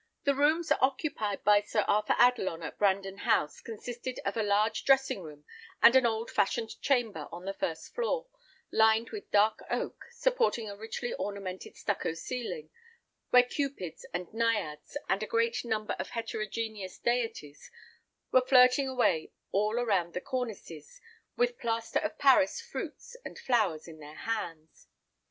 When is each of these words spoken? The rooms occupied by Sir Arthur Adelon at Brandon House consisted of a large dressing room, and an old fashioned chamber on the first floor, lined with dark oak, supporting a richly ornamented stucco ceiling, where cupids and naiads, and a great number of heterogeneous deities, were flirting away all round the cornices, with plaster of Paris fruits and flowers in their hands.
The 0.23 0.33
rooms 0.33 0.71
occupied 0.71 1.43
by 1.43 1.61
Sir 1.61 1.81
Arthur 1.87 2.15
Adelon 2.17 2.63
at 2.63 2.79
Brandon 2.79 3.17
House 3.19 3.61
consisted 3.61 4.19
of 4.25 4.35
a 4.35 4.41
large 4.41 4.83
dressing 4.83 5.21
room, 5.21 5.45
and 5.79 5.95
an 5.95 6.07
old 6.07 6.31
fashioned 6.31 6.81
chamber 6.81 7.27
on 7.31 7.45
the 7.45 7.53
first 7.53 7.93
floor, 7.93 8.25
lined 8.71 9.11
with 9.11 9.29
dark 9.29 9.59
oak, 9.69 10.05
supporting 10.09 10.67
a 10.67 10.75
richly 10.75 11.13
ornamented 11.13 11.77
stucco 11.77 12.15
ceiling, 12.15 12.71
where 13.29 13.43
cupids 13.43 14.03
and 14.11 14.33
naiads, 14.33 14.97
and 15.07 15.21
a 15.21 15.27
great 15.27 15.63
number 15.63 15.93
of 15.99 16.09
heterogeneous 16.09 16.97
deities, 16.97 17.69
were 18.31 18.41
flirting 18.41 18.87
away 18.89 19.31
all 19.51 19.75
round 19.85 20.15
the 20.15 20.19
cornices, 20.19 20.99
with 21.37 21.59
plaster 21.59 21.99
of 21.99 22.17
Paris 22.17 22.59
fruits 22.59 23.15
and 23.23 23.37
flowers 23.37 23.87
in 23.87 23.99
their 23.99 24.15
hands. 24.15 24.87